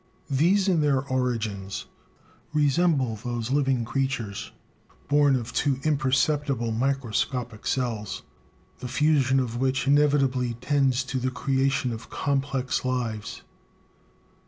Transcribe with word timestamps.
These, 0.31 0.67
in 0.67 0.81
their 0.81 1.03
origins, 1.09 1.85
resemble 2.53 3.17
those 3.17 3.51
living 3.51 3.85
creatures, 3.85 4.51
born 5.09 5.35
of 5.35 5.53
two 5.53 5.79
imperceptible 5.83 6.71
microscopic 6.71 7.67
cells, 7.67 8.23
the 8.79 8.87
fusion 8.87 9.39
of 9.39 9.57
which 9.57 9.85
inevitably 9.85 10.55
tends 10.55 11.03
to 11.03 11.19
the 11.19 11.29
creation 11.29 11.93
of 11.93 12.09
complex 12.09 12.83
lives. 12.83 13.43